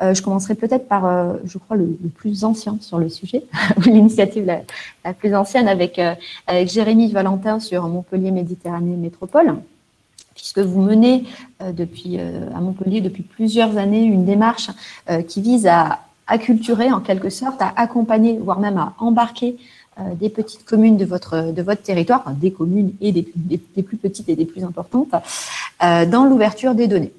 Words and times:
je 0.00 0.20
commencerai 0.22 0.54
peut-être 0.54 0.88
par, 0.88 1.36
je 1.44 1.58
crois, 1.58 1.76
le, 1.76 1.96
plus 2.14 2.44
ancien 2.44 2.78
sur 2.80 2.98
le 2.98 3.08
sujet, 3.08 3.44
l'initiative 3.86 4.44
la, 5.04 5.14
plus 5.14 5.34
ancienne 5.34 5.68
avec, 5.68 6.00
avec 6.46 6.68
Jérémy 6.68 7.12
Valentin 7.12 7.60
sur 7.60 7.86
Montpellier 7.88 8.30
Méditerranée 8.30 8.96
Métropole 8.96 9.56
puisque 10.34 10.58
vous 10.58 10.82
menez 10.82 11.24
depuis, 11.60 12.18
à 12.18 12.60
Montpellier 12.60 13.00
depuis 13.00 13.22
plusieurs 13.22 13.76
années 13.76 14.02
une 14.02 14.24
démarche 14.24 14.68
qui 15.28 15.40
vise 15.40 15.68
à 15.68 16.00
acculturer 16.26 16.92
en 16.92 17.00
quelque 17.00 17.30
sorte, 17.30 17.60
à 17.60 17.72
accompagner, 17.76 18.38
voire 18.38 18.60
même 18.60 18.78
à 18.78 18.94
embarquer 18.98 19.56
euh, 20.00 20.14
des 20.14 20.28
petites 20.28 20.64
communes 20.64 20.96
de 20.96 21.04
votre, 21.04 21.52
de 21.52 21.62
votre 21.62 21.82
territoire, 21.82 22.28
des 22.32 22.50
communes 22.50 22.94
et 23.00 23.12
des, 23.12 23.22
plus 23.82 23.96
petites 23.96 24.28
et 24.28 24.36
des 24.36 24.44
plus 24.44 24.64
importantes, 24.64 25.14
euh, 25.82 26.06
dans 26.06 26.24
l'ouverture 26.24 26.74
des 26.74 26.88
données. 26.88 27.12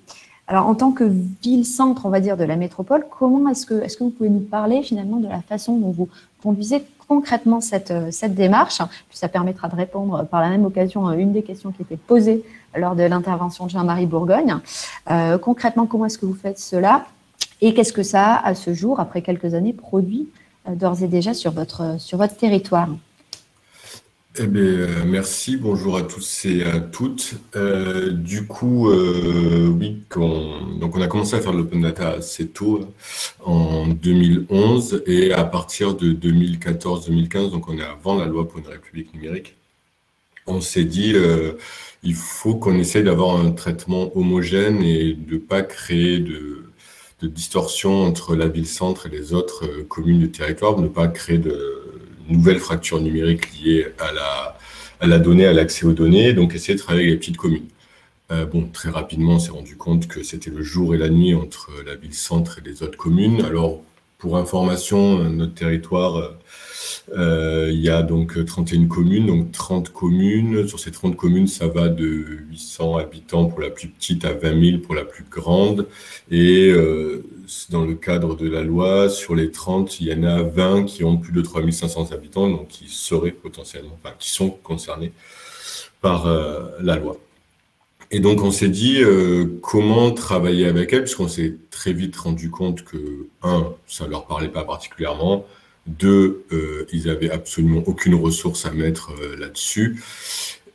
Alors, 0.47 0.67
en 0.67 0.75
tant 0.75 0.91
que 0.91 1.03
ville-centre, 1.41 2.05
on 2.05 2.09
va 2.09 2.19
dire, 2.19 2.37
de 2.37 2.43
la 2.43 2.55
métropole, 2.55 3.05
comment 3.09 3.49
est-ce 3.49 3.65
que, 3.65 3.81
est-ce 3.81 3.97
que 3.97 4.03
vous 4.03 4.11
pouvez 4.11 4.29
nous 4.29 4.41
parler 4.41 4.83
finalement 4.83 5.17
de 5.17 5.27
la 5.27 5.41
façon 5.41 5.77
dont 5.77 5.89
vous 5.89 6.07
conduisez 6.43 6.83
concrètement 7.07 7.61
cette, 7.61 7.93
cette 8.11 8.35
démarche? 8.35 8.77
Puis 9.09 9.17
ça 9.17 9.27
permettra 9.27 9.69
de 9.69 9.75
répondre 9.75 10.23
par 10.25 10.41
la 10.41 10.49
même 10.49 10.63
occasion 10.63 11.07
à 11.07 11.15
une 11.15 11.33
des 11.33 11.41
questions 11.41 11.71
qui 11.71 11.81
était 11.81 11.97
posée 11.97 12.43
lors 12.75 12.95
de 12.95 13.03
l'intervention 13.03 13.65
de 13.65 13.71
Jean-Marie 13.71 14.05
Bourgogne. 14.05 14.57
Euh, 15.09 15.39
concrètement, 15.39 15.87
comment 15.87 16.05
est-ce 16.05 16.19
que 16.19 16.27
vous 16.27 16.35
faites 16.35 16.59
cela? 16.59 17.05
Et 17.61 17.73
qu'est-ce 17.73 17.93
que 17.93 18.03
ça 18.03 18.35
à 18.35 18.53
ce 18.53 18.73
jour, 18.73 18.99
après 18.99 19.23
quelques 19.23 19.55
années, 19.55 19.73
produit 19.73 20.29
euh, 20.67 20.75
d'ores 20.75 21.01
et 21.01 21.07
déjà 21.07 21.33
sur 21.33 21.53
votre 21.53 22.37
territoire? 22.37 22.89
Eh 24.37 24.47
bien, 24.47 24.61
euh, 24.61 24.87
merci, 25.05 25.57
bonjour 25.57 25.97
à 25.97 26.03
tous 26.03 26.45
et 26.45 26.63
à 26.63 26.79
toutes. 26.79 27.35
Euh, 27.55 28.11
du 28.11 28.47
coup, 28.47 28.89
oui, 28.91 30.03
donc 30.15 30.95
on 30.95 31.01
a 31.01 31.07
commencé 31.07 31.35
à 31.35 31.41
faire 31.41 31.51
de 31.51 31.57
l'open 31.57 31.81
data 31.81 32.09
assez 32.11 32.47
tôt, 32.47 32.93
en 33.43 33.87
2011, 33.87 35.03
et 35.05 35.33
à 35.33 35.43
partir 35.43 35.95
de 35.95 36.11
2014-2015, 36.11 37.51
donc 37.51 37.67
on 37.69 37.77
est 37.77 37.83
avant 37.83 38.17
la 38.17 38.25
loi 38.25 38.47
pour 38.47 38.59
une 38.59 38.67
république 38.67 39.13
numérique, 39.13 39.55
on 40.47 40.61
s'est 40.61 40.85
dit, 40.85 41.15
il 42.03 42.15
faut 42.15 42.55
qu'on 42.55 42.77
essaye 42.77 43.03
d'avoir 43.03 43.37
un 43.37 43.51
traitement 43.51 44.15
homogène 44.17 44.83
et 44.83 45.13
de 45.13 45.35
ne 45.35 45.39
pas 45.39 45.63
créer 45.63 46.19
de, 46.19 46.65
de 47.21 47.27
distorsion 47.27 48.03
entre 48.03 48.35
la 48.35 48.47
ville-centre 48.47 49.07
et 49.07 49.09
les 49.09 49.33
autres 49.33 49.65
euh, 49.65 49.83
communes 49.83 50.19
du 50.19 50.31
territoire, 50.31 50.75
de 50.75 50.81
ne 50.83 50.87
pas 50.87 51.07
créer 51.07 51.37
de 51.37 51.84
nouvelles 52.29 52.59
fractures 52.59 53.01
numériques 53.01 53.53
liées 53.59 53.87
à 53.99 54.11
la, 54.11 54.57
à 54.99 55.07
la 55.07 55.19
donnée, 55.19 55.45
à 55.45 55.53
l'accès 55.53 55.85
aux 55.85 55.93
données, 55.93 56.33
donc 56.33 56.55
essayer 56.55 56.75
de 56.75 56.79
travailler 56.79 57.07
avec 57.07 57.13
les 57.13 57.19
petites 57.19 57.37
communes. 57.37 57.67
Euh, 58.31 58.45
bon, 58.45 58.67
très 58.73 58.89
rapidement, 58.89 59.33
on 59.33 59.39
s'est 59.39 59.51
rendu 59.51 59.75
compte 59.77 60.07
que 60.07 60.23
c'était 60.23 60.49
le 60.49 60.63
jour 60.63 60.95
et 60.95 60.97
la 60.97 61.09
nuit 61.09 61.35
entre 61.35 61.69
la 61.85 61.95
ville-centre 61.95 62.59
et 62.59 62.67
les 62.67 62.81
autres 62.81 62.97
communes. 62.97 63.41
Alors, 63.41 63.81
pour 64.17 64.37
information, 64.37 65.29
notre 65.29 65.53
territoire 65.53 66.35
euh, 67.13 67.69
il 67.71 67.79
y 67.79 67.89
a 67.89 68.01
donc 68.01 68.43
31 68.43 68.87
communes, 68.87 69.27
donc 69.27 69.51
30 69.51 69.91
communes. 69.91 70.67
Sur 70.67 70.79
ces 70.79 70.91
30 70.91 71.15
communes, 71.15 71.47
ça 71.47 71.67
va 71.67 71.89
de 71.89 72.05
800 72.49 72.97
habitants 72.97 73.45
pour 73.45 73.59
la 73.59 73.69
plus 73.69 73.87
petite 73.87 74.25
à 74.25 74.33
20 74.33 74.71
000 74.71 74.77
pour 74.79 74.95
la 74.95 75.05
plus 75.05 75.23
grande. 75.29 75.87
Et 76.31 76.69
euh, 76.69 77.23
dans 77.69 77.85
le 77.85 77.95
cadre 77.95 78.35
de 78.35 78.47
la 78.49 78.63
loi, 78.63 79.09
sur 79.09 79.35
les 79.35 79.51
30, 79.51 79.99
il 79.99 80.07
y 80.07 80.13
en 80.13 80.23
a 80.23 80.43
20 80.43 80.85
qui 80.85 81.03
ont 81.03 81.17
plus 81.17 81.33
de 81.33 81.41
3500 81.41 82.11
habitants, 82.11 82.49
donc 82.49 82.67
qui 82.67 82.87
seraient 82.87 83.31
potentiellement, 83.31 83.97
enfin, 84.03 84.15
qui 84.17 84.29
sont 84.29 84.49
concernés 84.49 85.11
par 86.01 86.27
euh, 86.27 86.63
la 86.81 86.97
loi. 86.97 87.17
Et 88.11 88.19
donc, 88.19 88.43
on 88.43 88.51
s'est 88.51 88.69
dit 88.69 89.01
comment 89.61 90.11
travailler 90.11 90.67
avec 90.67 90.93
elles, 90.93 91.01
puisqu'on 91.01 91.27
s'est 91.27 91.55
très 91.71 91.91
vite 91.91 92.15
rendu 92.15 92.51
compte 92.51 92.83
que, 92.83 93.27
un, 93.41 93.73
ça 93.87 94.05
ne 94.05 94.11
leur 94.11 94.27
parlait 94.27 94.47
pas 94.47 94.63
particulièrement, 94.63 95.45
deux, 95.87 96.45
euh, 96.51 96.85
ils 96.91 97.09
avaient 97.09 97.29
absolument 97.29 97.83
aucune 97.85 98.15
ressource 98.15 98.65
à 98.65 98.71
mettre 98.71 99.11
euh, 99.21 99.35
là-dessus. 99.37 100.01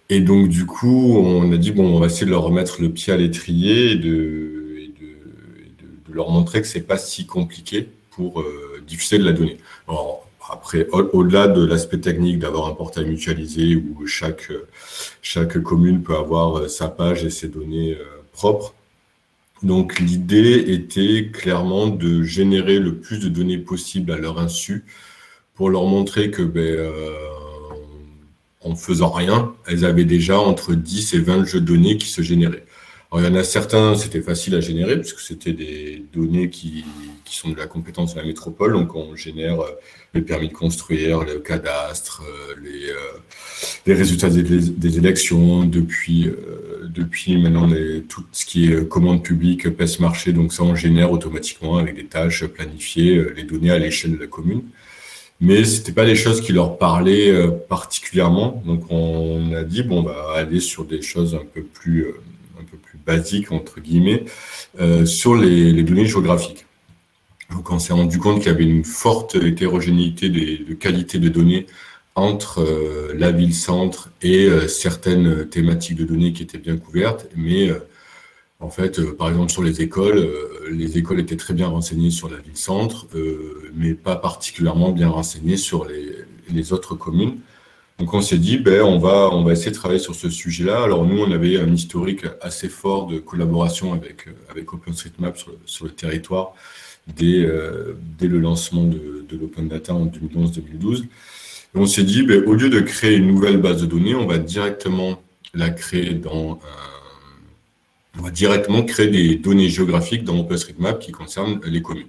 Et 0.09 0.21
donc, 0.21 0.49
du 0.49 0.67
coup, 0.67 1.19
on 1.19 1.53
a 1.53 1.57
dit, 1.57 1.71
bon, 1.73 1.97
on 1.97 2.01
va 2.01 2.07
essayer 2.07 2.27
de 2.27 2.31
leur 2.31 2.43
remettre 2.43 2.81
le 2.81 2.91
pied 2.91 3.13
à 3.13 3.17
l'étrier 3.17 3.93
et 3.93 3.97
de, 3.97 4.60
leur 6.15 6.31
montrer 6.31 6.61
que 6.63 6.67
c'est 6.67 6.81
pas 6.81 6.99
si 6.99 7.27
compliqué 7.27 7.89
pour 8.11 8.41
euh, 8.41 8.83
diffuser 8.87 9.19
de 9.19 9.25
la 9.25 9.33
donnée. 9.33 9.59
Alors, 9.89 10.27
après, 10.51 10.89
au-delà 10.91 11.47
de 11.47 11.65
l'aspect 11.65 11.99
technique 11.99 12.41
d'avoir 12.41 12.67
un 12.67 12.73
portail 12.73 13.07
mutualisé 13.07 13.77
où 13.77 14.05
chaque, 14.07 14.51
chaque 15.23 15.63
commune 15.63 16.03
peut 16.03 16.17
avoir 16.17 16.69
sa 16.69 16.89
page 16.89 17.25
et 17.25 17.31
ses 17.31 17.47
données 17.47 17.97
propres, 18.33 18.75
donc 19.63 19.99
l'idée 20.01 20.65
était 20.69 21.31
clairement 21.31 21.87
de 21.87 22.23
générer 22.23 22.79
le 22.79 22.97
plus 22.97 23.19
de 23.19 23.29
données 23.29 23.59
possible 23.59 24.13
à 24.13 24.17
leur 24.17 24.39
insu 24.39 24.85
pour 25.55 25.69
leur 25.69 25.85
montrer 25.85 26.31
que 26.31 26.43
ben, 26.43 26.63
euh, 26.63 27.11
en 28.63 28.75
faisant 28.75 29.11
rien, 29.11 29.55
elles 29.67 29.85
avaient 29.85 30.07
déjà 30.07 30.39
entre 30.39 30.75
10 30.75 31.15
et 31.15 31.19
20 31.19 31.45
jeux 31.45 31.61
de 31.61 31.67
données 31.67 31.99
qui 31.99 32.09
se 32.09 32.23
généraient. 32.23 32.65
Il 33.17 33.25
y 33.25 33.27
en 33.27 33.35
a 33.35 33.43
certains, 33.43 33.97
c'était 33.97 34.21
facile 34.21 34.55
à 34.55 34.61
générer 34.61 34.97
puisque 34.99 35.19
c'était 35.19 35.53
des 35.53 36.05
données 36.13 36.49
qui, 36.49 36.85
qui, 37.25 37.37
sont 37.37 37.49
de 37.49 37.57
la 37.57 37.67
compétence 37.67 38.15
de 38.15 38.21
la 38.21 38.25
métropole. 38.25 38.73
Donc, 38.73 38.95
on 38.95 39.17
génère 39.17 39.61
euh, 39.61 39.71
les 40.15 40.23
permis 40.23 40.49
de 40.49 40.53
construire, 40.53 41.25
le 41.25 41.41
cadastre, 41.41 42.23
euh, 42.25 42.55
les, 42.63 42.93
les 43.87 43.95
résultats 43.95 44.29
des, 44.31 44.99
élections, 44.99 45.65
depuis 45.65 46.31
depuis 46.95 47.37
maintenant 47.39 47.69
tout 48.09 48.25
ce 48.33 48.45
qui 48.45 48.67
est 48.67 48.89
commande 48.89 49.23
publique, 49.23 49.69
pèse 49.71 50.01
marché, 50.01 50.33
donc 50.33 50.53
ça 50.53 50.63
on 50.63 50.75
génère 50.75 51.13
automatiquement 51.13 51.79
avec 51.79 51.95
des 51.95 52.07
tâches 52.07 52.45
planifiées, 52.47 53.17
euh, 53.17 53.35
les 53.37 53.45
données 53.45 53.71
à 53.71 53.79
l'échelle 53.79 54.13
de 54.13 54.19
la 54.19 54.27
commune. 54.27 54.63
Mais 55.41 55.65
c'était 55.65 55.93
pas 55.93 56.05
des 56.05 56.17
choses 56.17 56.41
qui 56.43 56.53
leur 56.53 56.77
parlaient 56.77 57.31
euh, 57.31 57.49
particulièrement, 57.51 58.63
donc 58.67 58.91
on 58.91 59.53
a 59.53 59.63
dit 59.63 59.83
bon 59.83 60.01
on 60.01 60.03
va 60.03 60.33
aller 60.37 60.61
sur 60.61 60.85
des 60.85 61.03
choses 61.03 61.35
un 61.35 61.45
peu 61.55 61.63
plus 61.63 62.07
euh, 63.09 63.13
basiques 63.13 63.53
entre 63.53 63.81
guillemets 63.81 64.25
sur 65.05 65.35
les, 65.35 65.83
données 65.83 66.07
géographiques. 66.07 66.67
Donc 67.51 67.71
on 67.71 67.79
s'est 67.79 67.93
rendu 67.93 68.19
compte 68.19 68.39
qu'il 68.39 68.53
y 68.53 68.55
avait 68.55 68.65
une 68.65 68.85
forte 68.85 69.35
hétérogénéité 69.35 70.29
de 70.29 70.75
qualité 70.75 71.19
de 71.19 71.29
données 71.29 71.67
entre 72.15 72.61
euh, 72.61 73.13
la 73.17 73.31
ville-centre 73.31 74.11
et 74.23 74.47
euh, 74.47 74.69
certaines 74.69 75.49
thématiques 75.49 75.97
de 75.97 76.05
données 76.05 76.33
qui 76.33 76.43
étaient 76.43 76.59
bien 76.59 76.77
couvertes. 76.77 77.29
Mais 77.37 77.71
euh, 77.71 77.79
en 78.59 78.69
fait, 78.69 79.01
par 79.13 79.29
exemple, 79.29 79.51
sur 79.51 79.63
les 79.63 79.81
écoles, 79.81 80.29
les 80.71 80.99
écoles 80.99 81.21
étaient 81.21 81.37
très 81.37 81.55
bien 81.55 81.69
renseignées 81.69 82.11
sur 82.11 82.29
la 82.29 82.37
ville-centre, 82.37 83.07
mais 83.75 83.95
pas 83.95 84.17
particulièrement 84.17 84.93
bien 84.93 85.09
renseignées 85.09 85.57
sur 85.57 85.89
les 86.51 86.73
autres 86.75 86.95
communes. 86.95 87.39
Donc 88.01 88.13
on 88.15 88.21
s'est 88.21 88.39
dit, 88.39 88.59
ben, 88.59 88.83
on, 88.83 88.99
va, 88.99 89.31
on 89.31 89.49
essayer 89.51 89.71
de 89.71 89.77
travailler 89.77 90.01
sur 90.01 90.17
ce 90.17 90.29
sujet-là. 90.29 90.83
Alors 90.83 91.05
nous, 91.05 91.23
on 91.23 91.31
avait 91.31 91.61
un 91.61 91.73
historique 91.73 92.25
assez 92.41 92.69
fort 92.69 93.07
de 93.07 93.19
collaboration 93.19 93.93
avec, 93.93 94.27
avec 94.49 94.73
OpenStreetMap 94.73 95.37
sur, 95.67 95.85
le 95.85 95.91
territoire 95.91 96.55
dès, 97.07 97.47
dès 98.19 98.27
le 98.27 98.41
lancement 98.41 98.85
de, 98.85 99.25
de 99.29 99.37
l'Open 99.37 99.69
Data 99.69 99.95
en 99.95 100.07
2011-2012 100.07 101.05
on 101.75 101.87
s'est 101.87 102.03
dit, 102.03 102.23
ben, 102.23 102.43
au 102.47 102.55
lieu 102.55 102.69
de 102.69 102.81
créer 102.81 103.17
une 103.17 103.29
nouvelle 103.29 103.59
base 103.59 103.81
de 103.81 103.87
données, 103.87 104.15
on 104.15 104.27
va 104.27 104.39
directement 104.39 105.23
la 105.55 105.71
créer 105.71 106.15
dans 106.15 106.59
on 108.19 108.23
va 108.23 108.31
directement 108.31 108.83
créer 108.83 109.07
des 109.07 109.37
données 109.37 109.69
géographiques 109.69 110.25
dans 110.25 110.39
OpenStreetMap 110.41 110.99
qui 110.99 111.13
concernent 111.13 111.61
les 111.65 111.81
communes. 111.81 112.09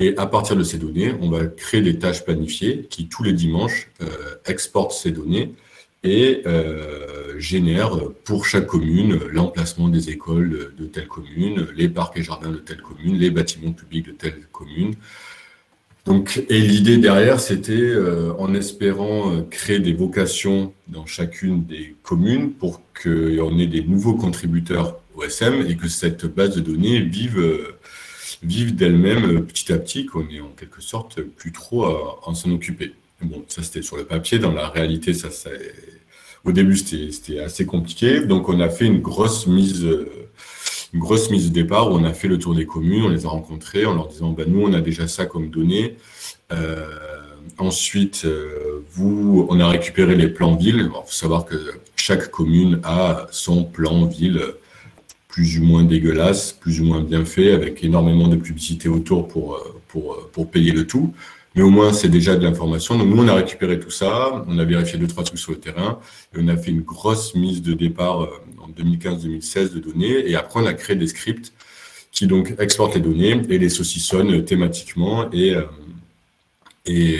Et 0.00 0.16
à 0.16 0.26
partir 0.26 0.56
de 0.56 0.62
ces 0.62 0.78
données, 0.78 1.12
on 1.20 1.28
va 1.28 1.46
créer 1.46 1.80
des 1.80 1.98
tâches 1.98 2.24
planifiées 2.24 2.86
qui, 2.88 3.08
tous 3.08 3.24
les 3.24 3.32
dimanches, 3.32 3.90
euh, 4.00 4.06
exportent 4.46 4.92
ces 4.92 5.10
données 5.10 5.52
et 6.04 6.42
euh, 6.46 7.38
génèrent 7.38 7.98
pour 8.24 8.46
chaque 8.46 8.66
commune 8.66 9.18
l'emplacement 9.32 9.88
des 9.88 10.10
écoles 10.10 10.72
de 10.78 10.86
telle 10.86 11.08
commune, 11.08 11.66
les 11.74 11.88
parcs 11.88 12.16
et 12.16 12.22
jardins 12.22 12.50
de 12.52 12.58
telle 12.58 12.80
commune, 12.80 13.18
les 13.18 13.30
bâtiments 13.30 13.72
publics 13.72 14.06
de 14.06 14.12
telle 14.12 14.40
commune, 14.52 14.94
donc, 16.04 16.42
et 16.48 16.60
l'idée 16.60 16.96
derrière, 16.96 17.38
c'était 17.38 17.74
euh, 17.74 18.32
en 18.38 18.54
espérant 18.54 19.42
créer 19.50 19.78
des 19.78 19.92
vocations 19.92 20.72
dans 20.86 21.04
chacune 21.04 21.66
des 21.66 21.96
communes 22.02 22.52
pour 22.52 22.80
qu'on 23.02 23.58
ait 23.58 23.66
des 23.66 23.82
nouveaux 23.82 24.14
contributeurs 24.14 24.98
OSM 25.16 25.66
et 25.68 25.76
que 25.76 25.86
cette 25.86 26.24
base 26.24 26.54
de 26.56 26.60
données 26.60 27.00
vive, 27.00 27.38
euh, 28.42 28.46
vive 28.46 28.74
d'elle-même 28.74 29.44
petit 29.46 29.72
à 29.72 29.78
petit, 29.78 30.06
qu'on 30.06 30.28
ait 30.28 30.40
en 30.40 30.50
quelque 30.50 30.80
sorte 30.80 31.20
plus 31.20 31.52
trop 31.52 31.84
à, 31.84 32.20
en 32.28 32.34
s'en 32.34 32.50
occuper. 32.52 32.94
Bon, 33.20 33.44
ça 33.48 33.62
c'était 33.62 33.82
sur 33.82 33.96
le 33.96 34.04
papier, 34.04 34.38
dans 34.38 34.52
la 34.52 34.68
réalité, 34.68 35.12
ça, 35.12 35.28
au 36.44 36.52
début 36.52 36.76
c'était 36.76 37.40
assez 37.40 37.66
compliqué, 37.66 38.20
donc 38.20 38.48
on 38.48 38.60
a 38.60 38.68
fait 38.68 38.86
une 38.86 39.00
grosse 39.00 39.46
mise 39.46 39.86
une 40.94 41.00
grosse 41.00 41.30
mise 41.30 41.48
de 41.48 41.52
départ 41.52 41.90
où 41.90 41.96
on 41.96 42.04
a 42.04 42.14
fait 42.14 42.28
le 42.28 42.38
tour 42.38 42.54
des 42.54 42.66
communes, 42.66 43.04
on 43.04 43.08
les 43.08 43.26
a 43.26 43.28
rencontrés 43.28 43.84
en 43.84 43.94
leur 43.94 44.08
disant 44.08 44.30
bah, 44.30 44.44
nous, 44.46 44.62
on 44.62 44.72
a 44.72 44.80
déjà 44.80 45.06
ça 45.06 45.26
comme 45.26 45.50
données. 45.50 45.96
Euh, 46.52 46.86
ensuite, 47.58 48.22
euh, 48.24 48.84
vous, 48.92 49.46
on 49.50 49.60
a 49.60 49.68
récupéré 49.68 50.14
les 50.14 50.28
plans 50.28 50.56
villes. 50.56 50.84
Il 50.86 50.90
faut 50.90 51.04
savoir 51.08 51.44
que 51.44 51.56
chaque 51.96 52.30
commune 52.30 52.80
a 52.84 53.26
son 53.30 53.64
plan 53.64 54.06
ville 54.06 54.40
plus 55.28 55.58
ou 55.58 55.64
moins 55.64 55.84
dégueulasse, 55.84 56.52
plus 56.52 56.80
ou 56.80 56.84
moins 56.84 57.02
bien 57.02 57.24
fait, 57.24 57.52
avec 57.52 57.84
énormément 57.84 58.28
de 58.28 58.36
publicité 58.36 58.88
autour 58.88 59.28
pour, 59.28 59.62
pour, 59.88 60.28
pour 60.32 60.50
payer 60.50 60.72
le 60.72 60.86
tout. 60.86 61.12
Mais 61.54 61.62
au 61.62 61.70
moins, 61.70 61.92
c'est 61.92 62.08
déjà 62.08 62.36
de 62.36 62.44
l'information. 62.44 62.96
Donc, 62.96 63.08
nous, 63.08 63.22
on 63.22 63.28
a 63.28 63.34
récupéré 63.34 63.80
tout 63.80 63.90
ça, 63.90 64.44
on 64.46 64.58
a 64.58 64.64
vérifié 64.64 64.98
deux, 64.98 65.06
trois 65.06 65.24
trucs 65.24 65.38
sur 65.38 65.52
le 65.52 65.58
terrain, 65.58 65.98
et 66.34 66.38
on 66.40 66.48
a 66.48 66.56
fait 66.56 66.70
une 66.70 66.82
grosse 66.82 67.34
mise 67.34 67.62
de 67.62 67.74
départ 67.74 68.22
euh, 68.22 68.28
en 68.58 68.68
2015-2016 68.68 69.74
de 69.74 69.80
données, 69.80 70.30
et 70.30 70.36
après, 70.36 70.60
on 70.60 70.66
a 70.66 70.74
créé 70.74 70.96
des 70.96 71.06
scripts 71.08 71.52
qui 72.12 72.26
donc 72.26 72.54
exportent 72.58 72.94
les 72.94 73.00
données 73.00 73.42
et 73.48 73.58
les 73.58 73.68
saucissonnent 73.68 74.44
thématiquement 74.44 75.30
et, 75.32 75.54
euh, 75.54 75.64
et, 76.86 77.18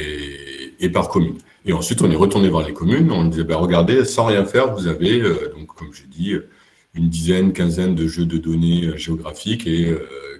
et 0.81 0.88
par 0.88 1.08
commune. 1.08 1.38
Et 1.66 1.72
ensuite, 1.72 2.00
on 2.00 2.10
est 2.10 2.16
retourné 2.16 2.49
voir 2.49 2.66
les 2.66 2.72
communes, 2.72 3.10
on 3.10 3.25
disait, 3.25 3.44
bah, 3.44 3.56
regardez, 3.56 4.05
sans 4.05 4.26
rien 4.26 4.44
faire, 4.44 4.72
vous 4.75 4.87
avez, 4.87 5.20
euh, 5.20 5.52
donc, 5.58 5.66
comme 5.75 5.93
j'ai 5.93 6.06
dit, 6.06 6.34
une 6.94 7.08
dizaine, 7.08 7.52
quinzaine 7.52 7.94
de 7.94 8.06
jeux 8.06 8.26
de 8.26 8.38
données 8.38 8.96
géographiques 8.96 9.67
et 9.67 9.94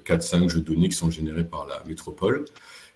4-5 0.05 0.49
jeux 0.49 0.61
de 0.61 0.75
données 0.75 0.89
qui 0.89 0.97
sont 0.97 1.11
générés 1.11 1.45
par 1.45 1.67
la 1.67 1.83
métropole. 1.87 2.45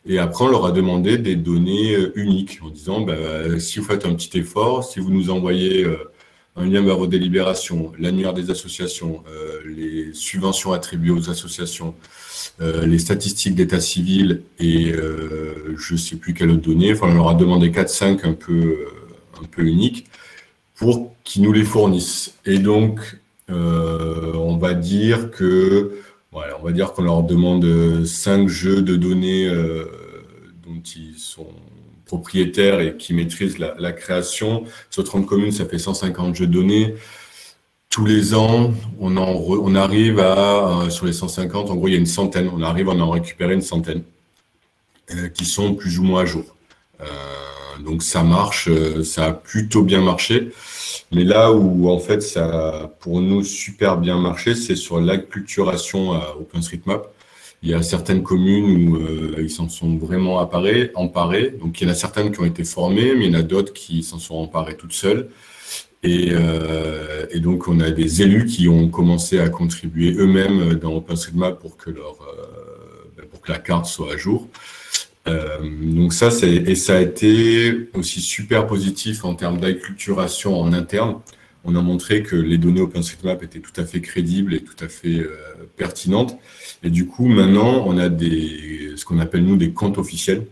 Et 0.04 0.18
après, 0.18 0.44
on 0.44 0.48
leur 0.48 0.66
a 0.66 0.72
demandé 0.72 1.16
des 1.16 1.36
données 1.36 1.94
euh, 1.94 2.12
uniques 2.16 2.58
en 2.62 2.70
disant, 2.70 3.02
bah, 3.02 3.60
si 3.60 3.78
vous 3.78 3.84
faites 3.84 4.04
un 4.04 4.14
petit 4.14 4.36
effort, 4.38 4.84
si 4.84 4.98
vous 4.98 5.10
nous 5.10 5.30
envoyez 5.30 5.84
euh, 5.84 5.96
un 6.56 6.66
lien 6.66 6.82
vers 6.82 6.98
vos 6.98 7.06
délibérations, 7.06 7.92
l'annuaire 7.98 8.34
des 8.34 8.50
associations, 8.50 9.22
euh, 9.28 9.60
les 9.64 10.12
subventions 10.12 10.72
attribuées 10.72 11.12
aux 11.12 11.30
associations, 11.30 11.94
les 12.60 12.98
statistiques 12.98 13.54
d'état 13.54 13.80
civil 13.80 14.42
et 14.58 14.92
je 14.92 15.92
ne 15.92 15.98
sais 15.98 16.16
plus 16.16 16.34
quelle 16.34 16.50
autre 16.50 16.62
donnée. 16.62 16.92
Enfin, 16.92 17.08
on 17.08 17.14
leur 17.14 17.28
a 17.28 17.34
demandé 17.34 17.70
4-5 17.70 18.26
un 18.26 18.34
peu, 18.34 18.86
un 19.40 19.46
peu 19.46 19.62
uniques 19.62 20.06
pour 20.74 21.14
qu'ils 21.24 21.42
nous 21.42 21.52
les 21.52 21.64
fournissent. 21.64 22.34
Et 22.44 22.58
donc, 22.58 23.00
on 23.48 24.56
va 24.56 24.74
dire 24.74 25.30
que 25.30 26.02
on 26.32 26.64
va 26.64 26.72
dire 26.72 26.92
qu'on 26.92 27.02
leur 27.02 27.22
demande 27.22 27.64
euh, 27.64 28.04
cinq 28.04 28.48
jeux 28.48 28.82
de 28.82 28.96
données 28.96 29.46
euh, 29.46 29.84
dont 30.66 30.80
ils 30.96 31.18
sont 31.18 31.48
propriétaires 32.06 32.80
et 32.80 32.96
qui 32.96 33.14
maîtrisent 33.14 33.58
la, 33.58 33.92
création. 33.92 34.64
Sur 34.90 35.04
30 35.04 35.26
communes, 35.26 35.52
ça 35.52 35.66
fait 35.66 35.78
150 35.78 36.34
jeux 36.34 36.46
de 36.46 36.52
données. 36.52 36.94
Tous 37.88 38.06
les 38.06 38.34
ans, 38.34 38.72
on, 39.00 39.74
arrive 39.74 40.18
à, 40.20 40.84
euh, 40.84 40.90
sur 40.90 41.04
les 41.04 41.12
150, 41.12 41.70
en 41.70 41.76
gros, 41.76 41.88
il 41.88 41.92
y 41.92 41.96
a 41.96 41.98
une 41.98 42.06
centaine, 42.06 42.50
on 42.54 42.62
arrive 42.62 42.88
à 42.88 42.92
en 42.92 43.10
récupérer 43.10 43.54
une 43.54 43.62
centaine 43.62 44.02
qui 45.34 45.44
sont 45.44 45.74
plus 45.74 45.98
ou 45.98 46.04
moins 46.04 46.22
à 46.22 46.24
jour. 46.24 46.56
Donc 47.84 48.02
ça 48.02 48.22
marche, 48.22 48.68
ça 49.02 49.26
a 49.26 49.32
plutôt 49.32 49.82
bien 49.82 50.00
marché. 50.00 50.50
Mais 51.12 51.24
là 51.24 51.52
où, 51.52 51.90
en 51.90 51.98
fait, 51.98 52.22
ça 52.22 52.46
a 52.46 52.86
pour 52.88 53.20
nous 53.20 53.44
super 53.44 53.98
bien 53.98 54.18
marché, 54.18 54.54
c'est 54.54 54.76
sur 54.76 55.00
l'acculturation 55.00 56.12
à 56.12 56.36
OpenStreetMap. 56.40 57.06
Il 57.62 57.70
y 57.70 57.74
a 57.74 57.82
certaines 57.82 58.22
communes 58.22 58.88
où 58.88 58.96
euh, 58.96 59.36
ils 59.38 59.50
s'en 59.50 59.68
sont 59.68 59.96
vraiment 59.96 60.38
emparés, 60.38 60.90
emparés. 60.94 61.50
Donc, 61.60 61.80
il 61.80 61.86
y 61.86 61.90
en 61.90 61.92
a 61.92 61.94
certaines 61.94 62.32
qui 62.32 62.40
ont 62.40 62.44
été 62.44 62.64
formées, 62.64 63.14
mais 63.14 63.26
il 63.26 63.32
y 63.32 63.36
en 63.36 63.38
a 63.38 63.42
d'autres 63.42 63.72
qui 63.72 64.02
s'en 64.02 64.18
sont 64.18 64.36
emparées 64.36 64.76
toutes 64.76 64.94
seules. 64.94 65.28
Et, 66.02 66.30
euh, 66.32 67.26
donc, 67.36 67.68
on 67.68 67.78
a 67.80 67.90
des 67.90 68.22
élus 68.22 68.46
qui 68.46 68.66
ont 68.68 68.88
commencé 68.88 69.38
à 69.38 69.48
contribuer 69.48 70.14
eux-mêmes 70.14 70.74
dans 70.74 70.94
OpenStreetMap 70.94 71.62
euh, 71.62 71.92
ben, 73.16 73.26
pour 73.30 73.40
que 73.42 73.52
la 73.52 73.58
carte 73.58 73.86
soit 73.86 74.14
à 74.14 74.16
jour. 74.16 74.48
Euh, 75.28 75.58
donc 75.80 76.12
ça, 76.12 76.30
c'est 76.30 76.52
et 76.52 76.74
ça 76.74 76.96
a 76.96 77.00
été 77.00 77.88
aussi 77.94 78.20
super 78.20 78.66
positif 78.66 79.24
en 79.24 79.34
termes 79.34 79.60
d'acculturation 79.60 80.58
en 80.58 80.72
interne. 80.72 81.20
On 81.64 81.76
a 81.76 81.80
montré 81.80 82.24
que 82.24 82.34
les 82.34 82.58
données 82.58 82.80
OpenStreetMap 82.80 83.42
étaient 83.44 83.60
tout 83.60 83.80
à 83.80 83.84
fait 83.84 84.00
crédibles 84.00 84.52
et 84.54 84.64
tout 84.64 84.84
à 84.84 84.88
fait 84.88 85.20
euh, 85.20 85.30
pertinentes. 85.76 86.36
Et 86.82 86.90
du 86.90 87.06
coup, 87.06 87.26
maintenant, 87.26 87.84
on 87.86 87.98
a 87.98 88.08
des 88.08 88.94
ce 88.96 89.04
qu'on 89.04 89.20
appelle 89.20 89.44
nous 89.44 89.56
des 89.56 89.72
comptes 89.72 89.98
officiels, 89.98 90.46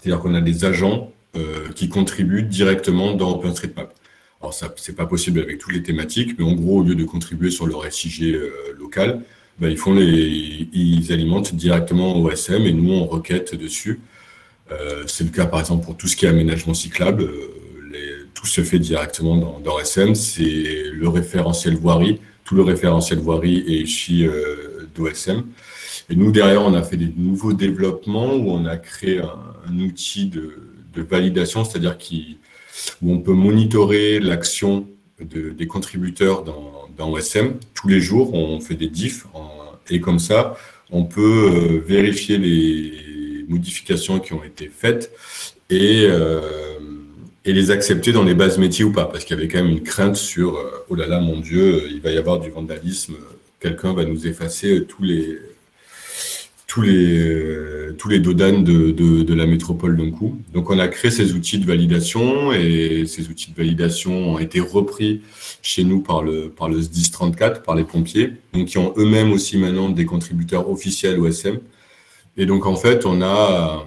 c'est-à-dire 0.00 0.20
qu'on 0.20 0.34
a 0.34 0.40
des 0.40 0.64
agents 0.64 1.12
euh, 1.36 1.68
qui 1.74 1.88
contribuent 1.88 2.42
directement 2.42 3.14
dans 3.14 3.36
OpenStreetMap. 3.36 3.94
Alors 4.40 4.54
ça, 4.54 4.74
c'est 4.76 4.96
pas 4.96 5.06
possible 5.06 5.40
avec 5.40 5.58
toutes 5.58 5.72
les 5.72 5.82
thématiques, 5.82 6.36
mais 6.38 6.44
en 6.44 6.52
gros, 6.52 6.80
au 6.80 6.82
lieu 6.82 6.94
de 6.96 7.04
contribuer 7.04 7.50
sur 7.50 7.66
le 7.66 7.74
SIG 7.90 8.36
local, 8.78 9.22
ben, 9.58 9.68
ils, 9.68 9.78
font 9.78 9.94
les, 9.94 10.68
ils 10.72 11.12
alimentent 11.12 11.54
directement 11.54 12.16
au 12.16 12.30
SM 12.30 12.62
et 12.62 12.72
nous, 12.72 12.92
on 12.92 13.06
requête 13.06 13.54
dessus. 13.54 14.00
Euh, 14.72 15.04
c'est 15.06 15.24
le 15.24 15.30
cas, 15.30 15.46
par 15.46 15.60
exemple, 15.60 15.84
pour 15.84 15.96
tout 15.96 16.08
ce 16.08 16.16
qui 16.16 16.26
est 16.26 16.28
aménagement 16.28 16.74
cyclable. 16.74 17.22
Euh, 17.22 17.54
les, 17.92 18.26
tout 18.34 18.46
se 18.46 18.62
fait 18.62 18.78
directement 18.78 19.36
dans, 19.36 19.60
dans 19.60 19.78
SM. 19.78 20.14
C'est 20.14 20.84
le 20.92 21.08
référentiel 21.08 21.76
voirie. 21.76 22.20
Tout 22.44 22.56
le 22.56 22.62
référentiel 22.62 23.20
voirie 23.20 23.58
est 23.66 23.82
ici 23.82 24.26
euh, 24.26 24.88
d'OSM. 24.94 25.44
Et 26.10 26.16
nous, 26.16 26.32
derrière, 26.32 26.62
on 26.62 26.74
a 26.74 26.82
fait 26.82 26.96
des 26.96 27.12
nouveaux 27.16 27.52
développements 27.52 28.34
où 28.34 28.50
on 28.50 28.66
a 28.66 28.76
créé 28.76 29.20
un, 29.20 29.78
outil 29.78 30.26
de, 30.26 30.58
de 30.94 31.02
validation, 31.02 31.64
c'est-à-dire 31.64 31.96
où 33.00 33.12
on 33.12 33.20
peut 33.20 33.32
monitorer 33.32 34.20
l'action 34.20 34.86
de, 35.20 35.50
des 35.50 35.66
contributeurs 35.66 36.42
dans, 36.42 36.88
dans 36.96 37.12
OSM. 37.12 37.54
Tous 37.74 37.88
les 37.88 38.00
jours, 38.00 38.34
on 38.34 38.60
fait 38.60 38.74
des 38.74 38.88
diffs 38.88 39.26
et 39.90 40.00
comme 40.00 40.18
ça, 40.18 40.56
on 40.90 41.04
peut 41.04 41.50
euh, 41.52 41.82
vérifier 41.86 42.38
les 42.38 43.44
modifications 43.48 44.18
qui 44.20 44.32
ont 44.32 44.42
été 44.42 44.70
faites 44.74 45.12
et, 45.70 46.06
euh, 46.08 46.40
et 47.44 47.52
les 47.52 47.70
accepter 47.70 48.12
dans 48.12 48.24
les 48.24 48.34
bases 48.34 48.58
métiers 48.58 48.84
ou 48.84 48.92
pas, 48.92 49.06
parce 49.06 49.24
qu'il 49.24 49.36
y 49.36 49.38
avait 49.38 49.48
quand 49.48 49.62
même 49.62 49.72
une 49.72 49.82
crainte 49.82 50.16
sur 50.16 50.56
euh, 50.56 50.84
oh 50.88 50.94
là 50.94 51.06
là, 51.06 51.20
mon 51.20 51.40
Dieu, 51.40 51.88
il 51.90 52.00
va 52.00 52.10
y 52.10 52.16
avoir 52.16 52.40
du 52.40 52.50
vandalisme, 52.50 53.16
quelqu'un 53.60 53.92
va 53.92 54.04
nous 54.04 54.26
effacer 54.26 54.84
tous 54.84 55.02
les 55.02 55.38
tous 56.66 56.82
les, 56.82 57.90
tous 57.98 58.08
les 58.08 58.20
dodanes 58.20 58.64
de, 58.64 58.90
de, 58.90 59.34
la 59.34 59.46
métropole 59.46 59.96
d'un 59.96 60.10
coup. 60.10 60.40
Donc, 60.52 60.70
on 60.70 60.78
a 60.78 60.88
créé 60.88 61.10
ces 61.10 61.32
outils 61.34 61.58
de 61.58 61.66
validation 61.66 62.52
et 62.52 63.04
ces 63.06 63.28
outils 63.28 63.50
de 63.50 63.56
validation 63.56 64.34
ont 64.34 64.38
été 64.38 64.60
repris 64.60 65.20
chez 65.62 65.84
nous 65.84 66.00
par 66.00 66.22
le, 66.22 66.48
par 66.48 66.68
le 66.68 66.80
SDIS 66.80 67.10
34, 67.10 67.62
par 67.62 67.74
les 67.74 67.84
pompiers, 67.84 68.32
donc 68.52 68.68
qui 68.68 68.78
ont 68.78 68.94
eux-mêmes 68.96 69.32
aussi 69.32 69.58
maintenant 69.58 69.90
des 69.90 70.06
contributeurs 70.06 70.70
officiels 70.70 71.20
OSM. 71.20 71.58
Et 72.36 72.46
donc, 72.46 72.66
en 72.66 72.76
fait, 72.76 73.06
on 73.06 73.22
a, 73.22 73.84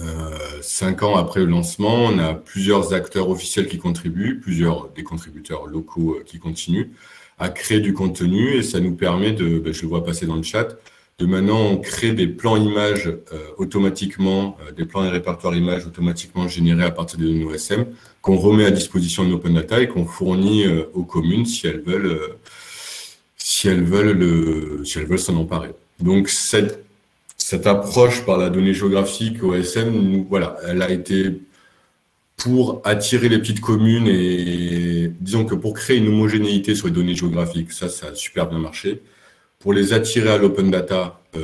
euh, 0.00 0.38
cinq 0.62 1.02
ans 1.02 1.16
après 1.16 1.40
le 1.40 1.46
lancement, 1.46 1.94
on 1.94 2.18
a 2.18 2.34
plusieurs 2.34 2.92
acteurs 2.92 3.30
officiels 3.30 3.66
qui 3.66 3.78
contribuent, 3.78 4.40
plusieurs 4.40 4.88
des 4.90 5.02
contributeurs 5.02 5.66
locaux 5.66 6.16
euh, 6.18 6.24
qui 6.24 6.38
continuent 6.38 6.90
à 7.38 7.48
créer 7.48 7.80
du 7.80 7.92
contenu 7.92 8.54
et 8.54 8.62
ça 8.62 8.80
nous 8.80 8.94
permet 8.94 9.32
de, 9.32 9.58
ben, 9.58 9.72
je 9.72 9.82
le 9.82 9.88
vois 9.88 10.04
passer 10.04 10.26
dans 10.26 10.36
le 10.36 10.42
chat, 10.42 10.76
de 11.18 11.24
maintenant 11.24 11.60
on 11.62 11.78
crée 11.78 12.12
des 12.12 12.26
plans 12.26 12.56
images 12.56 13.08
euh, 13.08 13.48
automatiquement, 13.56 14.58
euh, 14.66 14.72
des 14.72 14.84
plans 14.84 15.04
et 15.04 15.08
répertoires 15.08 15.54
images 15.54 15.86
automatiquement 15.86 16.46
générés 16.46 16.84
à 16.84 16.90
partir 16.90 17.18
de 17.18 17.24
données 17.24 17.44
OSM, 17.44 17.86
qu'on 18.20 18.36
remet 18.36 18.66
à 18.66 18.70
disposition 18.70 19.26
de 19.26 19.32
Open 19.32 19.54
Data 19.54 19.80
et 19.80 19.88
qu'on 19.88 20.04
fournit 20.04 20.66
euh, 20.66 20.84
aux 20.92 21.04
communes 21.04 21.46
si 21.46 21.66
elles 21.66 21.80
veulent, 21.80 22.20
si 23.38 23.68
elles 23.68 23.84
veulent 23.84 24.12
le, 24.12 24.84
si 24.84 24.98
s'en 25.16 25.36
emparer. 25.36 25.70
Donc 26.00 26.28
cette, 26.28 26.84
approche 27.64 28.26
par 28.26 28.36
la 28.36 28.50
donnée 28.50 28.74
géographique 28.74 29.42
OSM, 29.42 30.26
voilà, 30.28 30.56
elle 30.66 30.82
a 30.82 30.90
été 30.90 31.40
pour 32.36 32.82
attirer 32.84 33.30
les 33.30 33.38
petites 33.38 33.60
communes 33.60 34.08
et 34.08 35.10
disons 35.20 35.46
que 35.46 35.54
pour 35.54 35.72
créer 35.72 35.96
une 35.96 36.08
homogénéité 36.08 36.74
sur 36.74 36.88
les 36.88 36.92
données 36.92 37.14
géographiques, 37.14 37.72
ça, 37.72 37.88
ça 37.88 38.08
a 38.08 38.14
super 38.14 38.48
bien 38.48 38.58
marché. 38.58 39.00
Pour 39.58 39.72
les 39.72 39.92
attirer 39.92 40.30
à 40.30 40.38
l'open 40.38 40.70
data, 40.70 41.20
euh, 41.34 41.40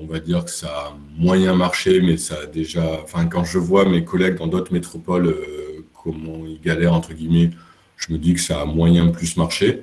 on 0.00 0.06
va 0.06 0.20
dire 0.20 0.44
que 0.44 0.50
ça 0.50 0.68
a 0.68 0.96
moyen 1.16 1.54
marché, 1.54 2.00
mais 2.00 2.16
ça 2.16 2.36
a 2.42 2.46
déjà. 2.46 3.00
Enfin, 3.02 3.26
quand 3.26 3.44
je 3.44 3.58
vois 3.58 3.84
mes 3.84 4.04
collègues 4.04 4.36
dans 4.36 4.46
d'autres 4.46 4.72
métropoles, 4.72 5.26
euh, 5.26 5.84
comment 6.02 6.46
ils 6.46 6.60
galèrent, 6.60 6.94
entre 6.94 7.12
guillemets, 7.12 7.50
je 7.96 8.12
me 8.12 8.18
dis 8.18 8.34
que 8.34 8.40
ça 8.40 8.60
a 8.60 8.64
moyen 8.64 9.08
plus 9.08 9.36
marché. 9.36 9.82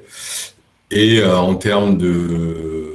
Et 0.92 1.20
euh, 1.20 1.38
en 1.38 1.56
termes 1.56 1.98
de, 1.98 2.94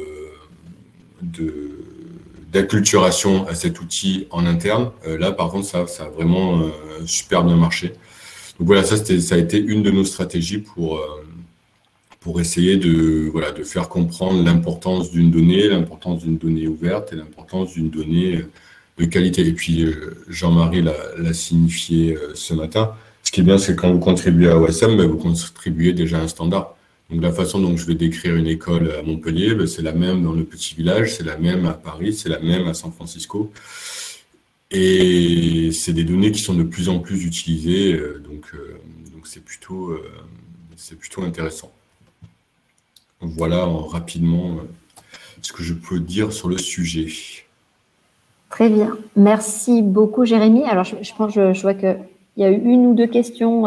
d'acculturation 2.50 3.46
à 3.46 3.54
cet 3.54 3.80
outil 3.80 4.26
en 4.30 4.46
interne, 4.46 4.90
là, 5.06 5.32
par 5.32 5.50
contre, 5.50 5.66
ça, 5.66 5.86
ça 5.86 6.04
a 6.04 6.08
vraiment 6.08 6.62
super 7.06 7.44
bien 7.44 7.56
marché. 7.56 7.88
Donc 8.58 8.66
voilà, 8.66 8.84
ça, 8.84 8.96
ça 8.96 9.34
a 9.34 9.38
été 9.38 9.58
une 9.58 9.82
de 9.82 9.90
nos 9.90 10.04
stratégies 10.04 10.58
pour 10.58 11.00
pour 12.22 12.40
essayer 12.40 12.76
de, 12.76 13.28
voilà, 13.32 13.50
de 13.50 13.64
faire 13.64 13.88
comprendre 13.88 14.44
l'importance 14.44 15.10
d'une 15.10 15.30
donnée, 15.30 15.68
l'importance 15.68 16.22
d'une 16.22 16.38
donnée 16.38 16.68
ouverte 16.68 17.12
et 17.12 17.16
l'importance 17.16 17.72
d'une 17.72 17.90
donnée 17.90 18.36
euh, 18.36 18.48
de 18.98 19.04
qualité. 19.06 19.46
Et 19.46 19.52
puis, 19.52 19.82
euh, 19.82 20.14
Jean-Marie 20.28 20.82
l'a 20.82 21.32
signifié 21.34 22.16
euh, 22.16 22.32
ce 22.34 22.54
matin. 22.54 22.92
Ce 23.24 23.32
qui 23.32 23.40
est 23.40 23.44
bien, 23.44 23.58
c'est 23.58 23.74
quand 23.74 23.92
vous 23.92 23.98
contribuez 23.98 24.48
à 24.48 24.58
OSM, 24.58 24.96
ben, 24.96 25.06
vous 25.06 25.16
contribuez 25.16 25.92
déjà 25.92 26.18
à 26.18 26.22
un 26.22 26.28
standard. 26.28 26.76
Donc, 27.10 27.22
la 27.22 27.32
façon 27.32 27.58
dont 27.58 27.76
je 27.76 27.86
vais 27.86 27.96
décrire 27.96 28.36
une 28.36 28.46
école 28.46 28.92
à 28.92 29.02
Montpellier, 29.02 29.54
ben, 29.56 29.66
c'est 29.66 29.82
la 29.82 29.92
même 29.92 30.22
dans 30.22 30.32
le 30.32 30.44
petit 30.44 30.76
village, 30.76 31.16
c'est 31.16 31.24
la 31.24 31.36
même 31.36 31.66
à 31.66 31.74
Paris, 31.74 32.12
c'est 32.12 32.28
la 32.28 32.38
même 32.38 32.68
à 32.68 32.74
San 32.74 32.92
Francisco. 32.92 33.52
Et 34.70 35.70
c'est 35.72 35.92
des 35.92 36.04
données 36.04 36.30
qui 36.30 36.40
sont 36.40 36.54
de 36.54 36.62
plus 36.62 36.88
en 36.88 37.00
plus 37.00 37.24
utilisées, 37.24 37.92
donc 38.24 38.52
donc 39.12 39.26
c'est 39.26 39.44
plutôt, 39.44 39.94
c'est 40.76 40.98
plutôt 40.98 41.22
intéressant. 41.22 41.70
Voilà 43.22 43.64
rapidement 43.64 44.56
ce 45.40 45.52
que 45.52 45.62
je 45.62 45.74
peux 45.74 46.00
dire 46.00 46.32
sur 46.32 46.48
le 46.48 46.58
sujet. 46.58 47.08
Très 48.50 48.68
bien. 48.68 48.96
Merci 49.16 49.82
beaucoup, 49.82 50.24
Jérémy. 50.24 50.64
Alors, 50.64 50.84
je, 50.84 51.14
pense, 51.16 51.32
je, 51.32 51.62
vois 51.62 51.74
qu'il 51.74 51.98
y 52.36 52.44
a 52.44 52.50
eu 52.50 52.60
une 52.60 52.86
ou 52.86 52.94
deux 52.94 53.06
questions 53.06 53.62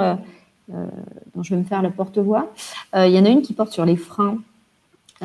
dont 0.68 1.44
je 1.44 1.56
vais 1.56 1.60
me 1.60 1.66
faire 1.66 1.82
le 1.82 1.90
porte-voix. 1.90 2.54
il 2.94 3.10
y 3.10 3.20
en 3.20 3.26
a 3.26 3.30
une 3.30 3.42
qui 3.42 3.54
porte 3.54 3.72
sur 3.72 3.86
les 3.86 3.96
freins 3.96 4.38
euh, 4.38 4.55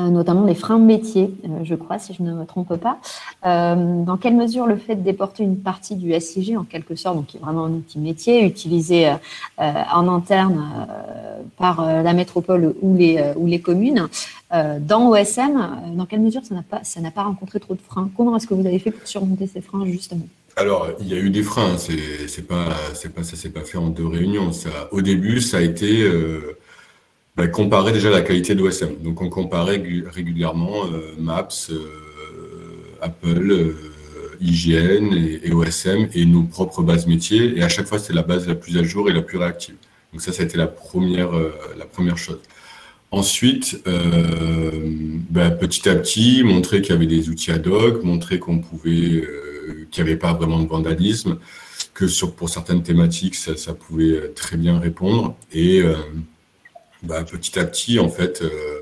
notamment 0.08 0.44
les 0.44 0.54
freins 0.54 0.78
métiers, 0.78 1.34
euh, 1.44 1.64
je 1.64 1.74
crois, 1.74 1.98
si 1.98 2.14
je 2.14 2.22
ne 2.22 2.32
me 2.32 2.44
trompe 2.46 2.76
pas. 2.76 2.98
Euh, 3.44 4.04
dans 4.04 4.16
quelle 4.16 4.36
mesure 4.36 4.66
le 4.66 4.76
fait 4.76 4.94
de 4.94 5.02
déporter 5.02 5.42
une 5.42 5.58
partie 5.58 5.96
du 5.96 6.18
SIG, 6.18 6.56
en 6.56 6.64
quelque 6.64 6.94
sorte, 6.96 7.16
donc 7.16 7.26
qui 7.26 7.36
est 7.36 7.40
vraiment 7.40 7.64
un 7.64 7.72
outil 7.72 7.98
métier, 7.98 8.44
utilisé 8.44 9.12
en 9.58 10.08
interne 10.08 10.86
par 11.56 11.84
la 11.84 12.12
métropole 12.12 12.74
ou 12.80 12.96
les, 12.96 13.32
ou 13.36 13.46
les 13.46 13.60
communes, 13.60 14.08
dans 14.52 15.10
OSM, 15.10 15.94
dans 15.94 16.06
quelle 16.06 16.20
mesure 16.20 16.42
ça 16.44 16.54
n'a 16.54 16.62
pas, 16.62 16.80
pas 17.14 17.22
rencontré 17.22 17.60
trop 17.60 17.74
de 17.74 17.80
freins? 17.80 18.10
Comment 18.16 18.36
est-ce 18.36 18.46
que 18.46 18.54
vous 18.54 18.66
avez 18.66 18.78
fait 18.78 18.90
pour 18.90 19.06
surmonter 19.06 19.46
ces 19.46 19.60
freins, 19.60 19.84
justement? 19.86 20.26
Alors, 20.56 20.88
il 21.00 21.08
y 21.08 21.14
a 21.14 21.16
eu 21.16 21.30
des 21.30 21.42
freins, 21.42 21.78
c'est, 21.78 22.28
c'est 22.28 22.46
pas, 22.46 22.68
c'est 22.94 23.14
pas, 23.14 23.22
ça 23.22 23.36
s'est 23.36 23.50
pas 23.50 23.62
fait 23.62 23.78
en 23.78 23.88
deux 23.88 24.06
réunions. 24.06 24.50
Au 24.90 25.00
début, 25.00 25.40
ça 25.40 25.58
a 25.58 25.60
été 25.60 26.04
bah, 27.36 27.46
comparer 27.46 27.92
déjà 27.92 28.10
la 28.10 28.22
qualité 28.22 28.54
d'OSM. 28.54 28.96
Donc 29.02 29.22
on 29.22 29.28
comparait 29.28 29.82
régulièrement 30.12 30.84
euh, 30.86 31.14
Maps, 31.18 31.48
euh, 31.70 31.86
Apple, 33.00 33.50
euh, 33.50 33.74
IGN 34.40 35.14
et, 35.14 35.52
OSM 35.52 36.08
et 36.14 36.24
nos 36.24 36.42
propres 36.42 36.82
bases 36.82 37.06
métiers. 37.06 37.56
Et 37.56 37.62
à 37.62 37.68
chaque 37.68 37.86
fois, 37.86 37.98
c'est 37.98 38.12
la 38.12 38.22
base 38.22 38.48
la 38.48 38.54
plus 38.54 38.76
à 38.78 38.82
jour 38.82 39.08
et 39.08 39.12
la 39.12 39.22
plus 39.22 39.38
réactive. 39.38 39.76
Donc 40.12 40.22
ça, 40.22 40.32
ça 40.32 40.42
a 40.42 40.46
été 40.46 40.56
la 40.56 40.66
première, 40.66 41.30
la 41.78 41.84
première 41.84 42.18
chose. 42.18 42.40
Ensuite, 43.12 43.80
bah, 45.30 45.50
petit 45.50 45.88
à 45.88 45.94
petit, 45.94 46.42
montrer 46.42 46.82
qu'il 46.82 46.94
y 46.94 46.96
avait 46.96 47.06
des 47.06 47.28
outils 47.28 47.52
ad 47.52 47.66
hoc, 47.66 48.02
montrer 48.02 48.40
qu'on 48.40 48.58
pouvait, 48.58 49.24
qu'il 49.90 50.02
n'y 50.02 50.10
avait 50.10 50.18
pas 50.18 50.32
vraiment 50.32 50.58
de 50.58 50.66
vandalisme, 50.66 51.38
que 51.94 52.06
pour 52.24 52.48
certaines 52.48 52.82
thématiques, 52.82 53.36
ça 53.36 53.74
pouvait 53.74 54.30
très 54.34 54.56
bien 54.56 54.80
répondre. 54.80 55.36
Et 55.52 55.82
bah, 57.02 57.24
petit 57.24 57.58
à 57.58 57.64
petit, 57.64 57.98
en 57.98 58.08
fait, 58.08 58.42
euh, 58.42 58.80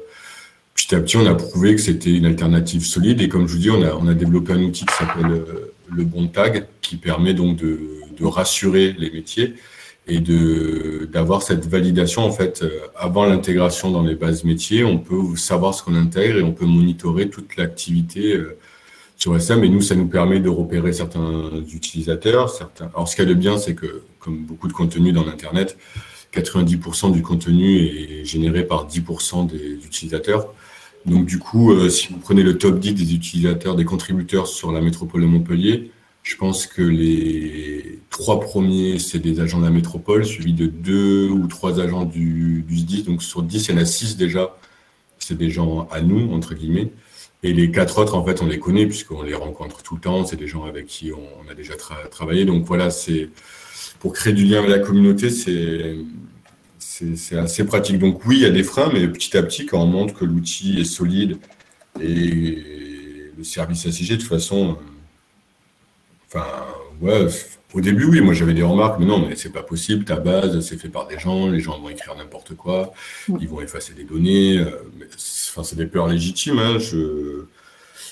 petit 0.74 0.94
à 0.94 1.00
petit, 1.00 1.16
on 1.16 1.26
a 1.26 1.34
prouvé 1.34 1.74
que 1.74 1.80
c'était 1.80 2.12
une 2.12 2.26
alternative 2.26 2.84
solide. 2.84 3.20
Et 3.20 3.28
comme 3.28 3.46
je 3.46 3.52
vous 3.54 3.58
dis, 3.58 3.70
on 3.70 3.82
a, 3.82 3.94
on 3.94 4.08
a 4.08 4.14
développé 4.14 4.52
un 4.52 4.62
outil 4.62 4.84
qui 4.84 4.94
s'appelle 4.94 5.30
euh, 5.30 5.72
le 5.90 6.04
bon 6.04 6.26
tag, 6.28 6.66
qui 6.80 6.96
permet 6.96 7.34
donc 7.34 7.56
de, 7.56 7.80
de 8.18 8.24
rassurer 8.24 8.94
les 8.98 9.10
métiers 9.10 9.54
et 10.10 10.20
de 10.20 11.06
d'avoir 11.12 11.42
cette 11.42 11.66
validation 11.66 12.22
en 12.22 12.30
fait 12.32 12.62
euh, 12.62 12.80
avant 12.96 13.26
l'intégration 13.26 13.90
dans 13.90 14.02
les 14.02 14.14
bases 14.14 14.42
métiers. 14.44 14.82
On 14.82 14.98
peut 14.98 15.36
savoir 15.36 15.74
ce 15.74 15.82
qu'on 15.82 15.94
intègre 15.94 16.38
et 16.38 16.42
on 16.42 16.52
peut 16.52 16.66
monitorer 16.66 17.28
toute 17.28 17.56
l'activité 17.56 18.40
sur 19.16 19.36
SM. 19.36 19.62
Et 19.64 19.68
nous, 19.68 19.82
ça 19.82 19.94
nous 19.94 20.06
permet 20.06 20.40
de 20.40 20.48
repérer 20.48 20.92
certains 20.92 21.50
utilisateurs. 21.72 22.48
Certains. 22.50 22.86
Alors, 22.94 23.08
ce 23.08 23.16
qu'il 23.16 23.24
y 23.24 23.30
a 23.30 23.34
de 23.34 23.38
bien, 23.38 23.58
c'est 23.58 23.74
que 23.74 24.02
comme 24.18 24.44
beaucoup 24.44 24.68
de 24.68 24.72
contenu 24.72 25.12
dans 25.12 25.24
l'internet, 25.24 25.76
90% 26.34 27.12
du 27.12 27.22
contenu 27.22 27.78
est 27.78 28.24
généré 28.24 28.64
par 28.64 28.86
10% 28.86 29.46
des 29.46 29.74
utilisateurs. 29.84 30.52
Donc 31.06 31.26
du 31.26 31.38
coup, 31.38 31.72
euh, 31.72 31.88
si 31.88 32.08
vous 32.08 32.18
prenez 32.18 32.42
le 32.42 32.58
top 32.58 32.78
10 32.78 32.94
des 32.94 33.14
utilisateurs, 33.14 33.76
des 33.76 33.84
contributeurs 33.84 34.46
sur 34.46 34.72
la 34.72 34.80
métropole 34.80 35.22
de 35.22 35.26
Montpellier, 35.26 35.90
je 36.22 36.36
pense 36.36 36.66
que 36.66 36.82
les 36.82 38.00
trois 38.10 38.40
premiers, 38.40 38.98
c'est 38.98 39.18
des 39.18 39.40
agents 39.40 39.60
de 39.60 39.64
la 39.64 39.70
métropole, 39.70 40.26
suivis 40.26 40.52
de 40.52 40.66
deux 40.66 41.28
ou 41.30 41.46
trois 41.46 41.80
agents 41.80 42.04
du, 42.04 42.64
du 42.68 42.76
SDIS. 42.76 43.04
Donc 43.04 43.22
sur 43.22 43.42
10, 43.42 43.68
il 43.68 43.74
y 43.74 43.78
en 43.78 43.80
a 43.80 43.86
six 43.86 44.16
déjà. 44.16 44.56
C'est 45.18 45.38
des 45.38 45.50
gens 45.50 45.88
à 45.90 46.00
nous, 46.02 46.32
entre 46.34 46.54
guillemets. 46.54 46.92
Et 47.42 47.52
les 47.52 47.70
quatre 47.70 47.98
autres, 47.98 48.14
en 48.16 48.24
fait, 48.24 48.42
on 48.42 48.46
les 48.46 48.58
connaît 48.58 48.86
puisqu'on 48.86 49.22
les 49.22 49.34
rencontre 49.34 49.82
tout 49.82 49.94
le 49.94 50.00
temps. 50.00 50.24
C'est 50.24 50.36
des 50.36 50.48
gens 50.48 50.64
avec 50.64 50.86
qui 50.86 51.12
on, 51.12 51.50
a 51.50 51.54
déjà 51.54 51.74
travaillé. 52.10 52.44
Donc 52.44 52.64
voilà, 52.64 52.90
c'est 52.90 53.30
pour 54.00 54.12
créer 54.12 54.32
du 54.32 54.44
lien 54.44 54.58
avec 54.58 54.70
la 54.70 54.78
communauté, 54.78 55.30
c'est 55.30 55.96
c'est 57.16 57.36
assez 57.36 57.64
pratique. 57.64 57.98
Donc 57.98 58.24
oui, 58.26 58.38
il 58.38 58.42
y 58.42 58.46
a 58.46 58.50
des 58.50 58.64
freins, 58.64 58.90
mais 58.92 59.06
petit 59.08 59.36
à 59.36 59.42
petit, 59.42 59.66
quand 59.66 59.82
on 59.82 59.86
montre 59.86 60.14
que 60.14 60.24
l'outil 60.24 60.80
est 60.80 60.84
solide 60.84 61.38
et 62.00 63.32
le 63.36 63.44
service 63.44 63.86
ACG, 63.86 64.10
de 64.10 64.16
toute 64.16 64.28
façon, 64.28 64.76
enfin, 66.26 66.46
ouais, 67.00 67.28
au 67.74 67.80
début, 67.80 68.04
oui, 68.06 68.20
moi 68.20 68.34
j'avais 68.34 68.54
des 68.54 68.62
remarques, 68.62 68.98
mais 68.98 69.06
non, 69.06 69.26
mais 69.26 69.36
c'est 69.36 69.52
pas 69.52 69.62
possible, 69.62 70.04
ta 70.04 70.16
base, 70.16 70.60
c'est 70.60 70.76
fait 70.76 70.88
par 70.88 71.06
des 71.06 71.18
gens, 71.18 71.48
les 71.48 71.60
gens 71.60 71.78
vont 71.78 71.88
écrire 71.88 72.16
n'importe 72.16 72.54
quoi, 72.56 72.92
ils 73.40 73.48
vont 73.48 73.60
effacer 73.60 73.94
des 73.94 74.04
données, 74.04 74.58
euh, 74.58 74.70
enfin, 75.50 75.62
c'est 75.62 75.76
des 75.76 75.86
peurs 75.86 76.08
légitimes. 76.08 76.58
Hein, 76.58 76.78
je... 76.78 77.44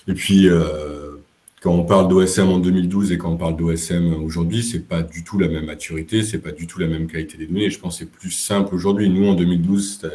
Et 0.09 0.14
puis, 0.14 0.49
euh, 0.49 1.16
quand 1.63 1.73
on 1.73 1.85
parle 1.85 2.09
d'OSM 2.09 2.49
en 2.49 2.59
2012 2.59 3.13
et 3.13 3.19
quand 3.19 3.31
on 3.31 3.37
parle 3.37 3.57
d'OSM 3.57 4.13
aujourd'hui, 4.23 4.63
c'est 4.63 4.87
pas 4.87 5.03
du 5.03 5.25
tout 5.25 5.39
la 5.39 5.49
même 5.49 5.65
maturité, 5.65 6.23
c'est 6.23 6.39
pas 6.39 6.53
du 6.53 6.67
tout 6.67 6.79
la 6.79 6.87
même 6.87 7.07
qualité 7.07 7.39
des 7.39 7.47
données. 7.47 7.71
Je 7.71 7.79
pense 7.79 7.99
que 7.99 8.05
c'est 8.05 8.11
plus 8.11 8.31
simple 8.31 8.75
aujourd'hui. 8.75 9.09
Nous, 9.09 9.27
en 9.27 9.35
2012, 9.35 10.07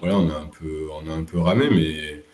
voilà, 0.00 0.16
on 0.18 0.30
a 0.30 0.34
un 0.34 0.46
peu, 0.58 0.88
on 1.02 1.10
a 1.10 1.14
un 1.14 1.24
peu 1.24 1.38
ramé, 1.38 1.68
mais 1.70 2.24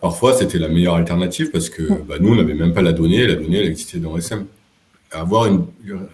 parfois 0.00 0.34
c'était 0.34 0.58
la 0.58 0.68
meilleure 0.68 0.94
alternative 0.94 1.50
parce 1.50 1.70
que 1.70 1.82
bah, 2.04 2.16
nous, 2.20 2.32
on 2.32 2.36
n'avait 2.36 2.54
même 2.54 2.74
pas 2.74 2.82
la 2.82 2.92
donnée, 2.92 3.26
la 3.26 3.34
donnée, 3.34 3.58
elle 3.58 3.68
existait 3.68 3.98
dans 3.98 4.12
OSM. 4.12 4.44
Avoir 5.10 5.46
une, 5.46 5.64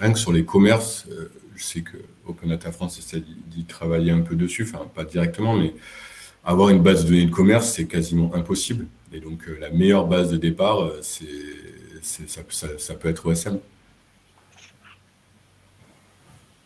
rien 0.00 0.12
que 0.12 0.18
sur 0.18 0.32
les 0.32 0.44
commerces, 0.44 1.06
euh, 1.10 1.28
je 1.56 1.64
sais 1.64 1.80
que 1.80 1.96
Open 2.26 2.48
Data 2.48 2.70
France 2.70 2.98
essaie 2.98 3.22
d'y 3.48 3.64
travailler 3.64 4.12
un 4.12 4.20
peu 4.20 4.36
dessus, 4.36 4.62
enfin 4.62 4.86
pas 4.94 5.04
directement, 5.04 5.56
mais 5.56 5.74
avoir 6.44 6.68
une 6.68 6.82
base 6.82 7.04
de 7.04 7.10
données 7.10 7.26
de 7.26 7.30
commerce, 7.30 7.72
c'est 7.72 7.86
quasiment 7.86 8.32
impossible. 8.34 8.86
Et 9.14 9.20
donc, 9.20 9.48
euh, 9.48 9.56
la 9.60 9.70
meilleure 9.70 10.06
base 10.06 10.30
de 10.30 10.36
départ, 10.36 10.82
euh, 10.82 10.98
c'est 11.00 12.28
ça, 12.28 12.94
peut 12.94 13.08
être 13.08 13.26
OSM. 13.26 13.58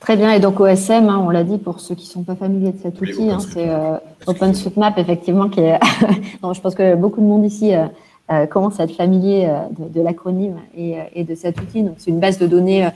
Très 0.00 0.17
bien, 0.17 0.33
et 0.33 0.40
donc 0.40 0.59
OSM, 0.59 1.09
hein, 1.09 1.23
on 1.23 1.28
l'a 1.28 1.45
dit 1.45 1.59
pour 1.59 1.81
ceux 1.81 1.95
qui 1.95 2.07
ne 2.07 2.12
sont 2.12 2.23
pas 2.23 2.37
familiers 2.37 2.73
de 2.73 2.78
cet 2.78 3.00
outil, 3.00 3.31
hein, 3.31 3.40
c'est 3.40 3.69
euh, 3.69 3.99
OpenStreetMap, 4.26 4.97
effectivement, 4.97 5.49
qui 5.49 5.61
est. 5.61 5.78
je 6.43 6.61
pense 6.61 6.75
que 6.75 6.95
beaucoup 6.95 7.21
de 7.21 7.26
monde 7.26 7.45
ici 7.45 7.75
euh, 7.75 7.87
euh, 8.31 8.47
commence 8.47 8.81
à 8.81 8.85
être 8.85 8.95
familier 8.95 9.52
de, 9.76 10.00
l'acronyme 10.00 10.61
et, 10.76 11.25
de 11.25 11.35
cet 11.35 11.61
outil. 11.61 11.83
Donc, 11.83 11.97
c'est 11.99 12.11
une 12.11 12.21
base 12.21 12.38
de 12.38 12.47
données 12.47 12.88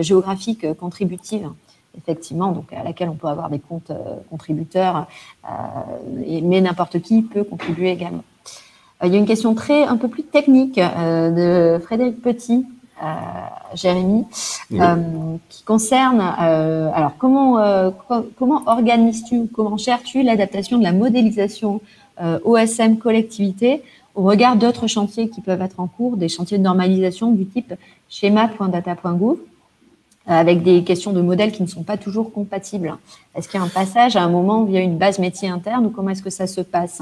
géographiques 0.00 0.74
contributives, 0.74 1.48
effectivement, 1.96 2.52
donc 2.52 2.72
à 2.72 2.82
laquelle 2.82 3.08
on 3.08 3.14
peut 3.14 3.28
avoir 3.28 3.50
des 3.50 3.60
comptes 3.60 3.92
contributeurs, 4.30 5.06
mais 6.10 6.60
n'importe 6.60 7.00
qui 7.00 7.22
peut 7.22 7.44
contribuer 7.44 7.90
également. 7.90 8.24
Euh, 9.02 9.06
il 9.06 9.12
y 9.12 9.16
a 9.16 9.18
une 9.18 9.26
question 9.26 9.54
très 9.54 9.84
un 9.84 9.96
peu 9.96 10.08
plus 10.08 10.24
technique 10.24 10.78
euh, 10.78 11.76
de 11.78 11.82
Frédéric 11.82 12.20
Petit, 12.22 12.66
euh, 13.02 13.06
Jérémy, 13.74 14.24
qui 15.48 15.62
concerne 15.64 16.20
alors 16.20 17.12
comment 17.18 17.92
comment 18.36 18.62
organises-tu 18.66 19.46
comment 19.52 19.76
gères-tu 19.76 20.22
l'adaptation 20.22 20.78
de 20.78 20.82
la 20.82 20.92
modélisation 20.92 21.80
OSM 22.20 22.96
collectivité 22.98 23.82
au 24.16 24.22
regard 24.22 24.56
d'autres 24.56 24.88
chantiers 24.88 25.28
qui 25.28 25.40
peuvent 25.40 25.62
être 25.62 25.78
en 25.78 25.86
cours, 25.86 26.16
des 26.16 26.28
chantiers 26.28 26.58
de 26.58 26.64
normalisation 26.64 27.30
du 27.30 27.46
type 27.46 27.74
schéma.data.gouv 28.08 29.38
avec 30.26 30.62
des 30.62 30.82
questions 30.82 31.12
de 31.12 31.20
modèles 31.20 31.52
qui 31.52 31.62
ne 31.62 31.68
sont 31.68 31.84
pas 31.84 31.96
toujours 31.96 32.32
compatibles. 32.32 32.96
Est-ce 33.34 33.48
qu'il 33.48 33.60
y 33.60 33.62
a 33.62 33.66
un 33.66 33.68
passage 33.68 34.16
à 34.16 34.22
un 34.22 34.28
moment 34.28 34.64
via 34.64 34.80
une 34.80 34.98
base 34.98 35.20
métier 35.20 35.48
interne 35.48 35.86
ou 35.86 35.90
comment 35.90 36.10
est-ce 36.10 36.22
que 36.22 36.30
ça 36.30 36.48
se 36.48 36.60
passe? 36.60 37.00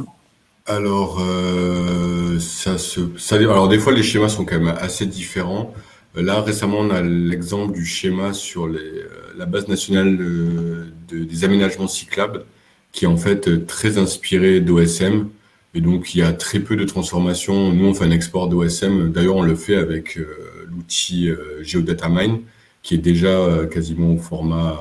Alors, 0.66 1.18
euh, 1.20 2.40
ça 2.40 2.76
se, 2.78 3.00
ça, 3.18 3.36
alors 3.36 3.68
des 3.68 3.78
fois 3.78 3.92
les 3.92 4.02
schémas 4.02 4.28
sont 4.28 4.44
quand 4.44 4.58
même 4.58 4.74
assez 4.78 5.06
différents. 5.06 5.72
Là 6.16 6.40
récemment, 6.40 6.78
on 6.80 6.90
a 6.90 7.02
l'exemple 7.02 7.72
du 7.74 7.84
schéma 7.84 8.32
sur 8.32 8.66
les, 8.66 8.78
euh, 8.80 9.08
la 9.36 9.46
base 9.46 9.68
nationale 9.68 10.16
de, 10.16 11.24
des 11.24 11.44
aménagements 11.44 11.86
cyclables, 11.86 12.44
qui 12.92 13.04
est 13.04 13.08
en 13.08 13.16
fait 13.16 13.66
très 13.66 13.98
inspiré 13.98 14.60
d'OSM. 14.60 15.28
Et 15.74 15.80
donc 15.80 16.14
il 16.14 16.18
y 16.18 16.22
a 16.22 16.32
très 16.32 16.58
peu 16.58 16.74
de 16.74 16.84
transformations. 16.84 17.72
Nous, 17.72 17.86
on 17.86 17.94
fait 17.94 18.04
un 18.04 18.10
export 18.10 18.48
d'OSM. 18.48 19.12
D'ailleurs, 19.12 19.36
on 19.36 19.42
le 19.42 19.54
fait 19.54 19.76
avec 19.76 20.18
euh, 20.18 20.26
l'outil 20.68 21.28
euh, 21.28 21.62
GeoDataMine, 21.62 22.40
qui 22.82 22.94
est 22.94 22.98
déjà 22.98 23.66
quasiment 23.70 24.14
au 24.14 24.18
format 24.18 24.78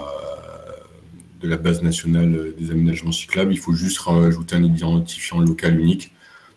la 1.48 1.58
base 1.58 1.82
nationale 1.82 2.54
des 2.58 2.72
aménagements 2.72 3.12
cyclables. 3.12 3.54
Il 3.54 3.60
faut 3.60 3.74
juste 3.74 4.00
rajouter 4.00 4.56
un 4.56 4.64
identifiant 4.64 5.40
local 5.40 5.80
unique. 5.80 6.12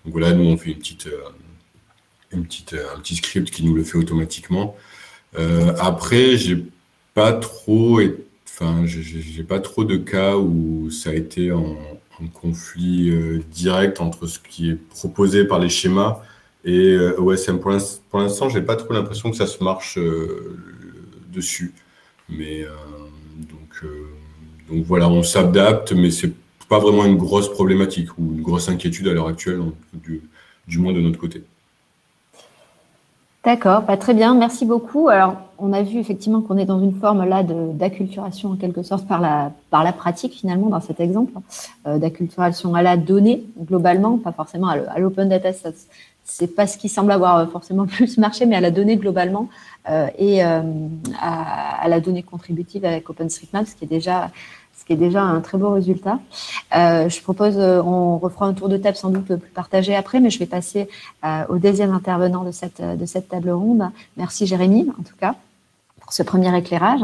Donc 0.04 0.12
voilà, 0.12 0.33
nous 0.33 0.45
on 0.45 0.57
fait 0.57 0.71
une 0.71 0.78
petite, 0.78 1.07
euh, 1.07 1.28
une 2.33 2.45
petite, 2.45 2.73
euh, 2.75 2.95
un 2.97 3.00
petit 3.00 3.16
script 3.16 3.50
qui 3.50 3.64
nous 3.64 3.75
le 3.75 3.85
fait 3.85 3.99
automatiquement. 3.99 4.76
Euh, 5.38 5.75
après, 5.78 6.37
j'ai 6.37 6.64
pas 7.14 7.33
pas 9.49 9.61
trop 9.61 9.85
de 9.85 9.97
cas 9.97 10.37
où 10.37 10.90
ça 10.90 11.11
a 11.11 11.12
été 11.12 11.52
en, 11.52 11.76
conflit 12.35 13.12
direct 13.52 14.00
entre 14.00 14.26
ce 14.26 14.40
qui 14.40 14.71
est 14.71 14.75
proposé 14.75 15.45
par 15.45 15.61
les 15.61 15.68
schémas 15.68 16.21
et 16.64 16.97
OSM. 17.16 17.59
Pour 17.61 17.71
l'instant, 18.18 18.49
j'ai 18.49 18.62
pas 18.62 18.75
trop 18.75 18.92
l'impression 18.92 19.30
que 19.30 19.37
ça 19.37 19.47
se 19.47 19.62
marche 19.62 19.99
dessus. 21.33 21.75
Mais 22.28 22.66
donc 23.37 23.85
donc 24.70 24.84
voilà, 24.84 25.08
on 25.08 25.22
s'adapte, 25.22 25.92
mais 25.92 26.10
c'est 26.10 26.32
pas 26.68 26.78
vraiment 26.78 27.04
une 27.04 27.16
grosse 27.16 27.48
problématique 27.48 28.10
ou 28.18 28.34
une 28.34 28.42
grosse 28.42 28.68
inquiétude 28.68 29.08
à 29.08 29.12
l'heure 29.12 29.28
actuelle, 29.28 29.60
du, 29.94 30.78
moins 30.78 30.92
de 30.92 31.00
notre 31.00 31.18
côté. 31.18 31.42
D'accord, 33.44 33.82
bah, 33.82 33.96
très 33.96 34.12
bien, 34.12 34.34
merci 34.34 34.66
beaucoup. 34.66 35.08
Alors, 35.08 35.37
on 35.58 35.72
a 35.72 35.82
vu 35.82 35.98
effectivement 35.98 36.42
qu'on 36.42 36.58
est 36.58 36.66
dans 36.66 36.80
une 36.80 36.94
forme 36.94 37.25
là 37.25 37.42
d'acculturation 37.42 38.50
en 38.50 38.56
quelque 38.56 38.82
sorte 38.82 39.08
par 39.08 39.20
la, 39.20 39.52
par 39.70 39.84
la 39.84 39.92
pratique 39.92 40.34
finalement 40.34 40.68
dans 40.68 40.80
cet 40.80 41.00
exemple, 41.00 41.32
euh, 41.87 41.98
d'acculturation 41.98 42.75
à 42.75 42.82
la 42.82 42.96
donnée 42.96 43.44
globalement, 43.58 44.18
pas 44.18 44.32
forcément 44.32 44.68
à 44.68 44.98
l'open 44.98 45.28
data, 45.28 45.50
c'est 46.30 46.54
pas 46.54 46.66
ce 46.66 46.78
qui 46.78 46.88
semble 46.88 47.11
avoir 47.11 47.50
forcément 47.50 47.87
plus 47.97 48.18
marché, 48.18 48.47
mais 48.47 48.56
à 48.56 48.61
la 48.61 48.70
donnée 48.70 48.97
globalement 48.97 49.49
euh, 49.90 50.06
et 50.18 50.44
euh, 50.44 50.62
à, 51.20 51.88
la 51.88 52.00
donnée 52.00 52.23
contributive 52.23 52.85
avec 52.85 53.08
OpenStreetMap, 53.11 53.66
ce 53.66 53.75
qui 53.75 53.85
est 53.85 53.88
déjà 53.88 54.30
un 54.88 55.40
très 55.40 55.58
beau 55.58 55.70
résultat. 55.70 56.18
Euh, 56.75 57.08
je 57.08 57.23
propose, 57.23 57.58
euh, 57.58 57.82
on 57.82 58.18
refera 58.18 58.47
un 58.47 58.54
tour 58.54 58.68
de 58.68 58.76
table 58.76 58.97
sans 58.97 59.11
doute 59.11 59.25
plus 59.25 59.50
partagé 59.50 59.94
après, 59.94 60.20
mais 60.20 60.30
je 60.30 60.38
vais 60.38 60.47
passer 60.47 60.88
euh, 61.25 61.44
au 61.49 61.58
deuxième 61.58 61.92
intervenant 61.92 62.44
de 62.44 62.52
cette 62.52 63.28
table 63.28 63.50
ronde. 63.50 63.90
Merci 64.16 64.47
Jérémy, 64.47 64.88
en 64.99 65.02
tout 65.02 65.16
cas, 65.20 65.35
pour 66.00 66.12
ce 66.12 66.23
premier 66.23 66.56
éclairage. 66.56 67.00